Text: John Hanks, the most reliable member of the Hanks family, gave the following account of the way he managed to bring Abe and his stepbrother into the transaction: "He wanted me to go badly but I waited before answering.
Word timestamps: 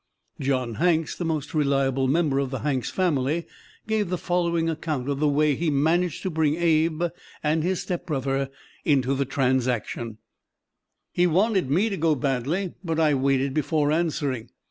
John 0.39 0.73
Hanks, 0.81 1.15
the 1.15 1.25
most 1.25 1.53
reliable 1.53 2.07
member 2.07 2.39
of 2.39 2.49
the 2.49 2.61
Hanks 2.61 2.89
family, 2.89 3.45
gave 3.85 4.09
the 4.09 4.17
following 4.17 4.67
account 4.67 5.07
of 5.07 5.19
the 5.19 5.27
way 5.27 5.53
he 5.53 5.69
managed 5.69 6.23
to 6.23 6.31
bring 6.31 6.55
Abe 6.55 7.03
and 7.43 7.61
his 7.61 7.83
stepbrother 7.83 8.49
into 8.83 9.13
the 9.13 9.25
transaction: 9.25 10.17
"He 11.11 11.27
wanted 11.27 11.69
me 11.69 11.87
to 11.89 11.97
go 11.97 12.15
badly 12.15 12.73
but 12.83 12.99
I 12.99 13.13
waited 13.13 13.53
before 13.53 13.91
answering. 13.91 14.49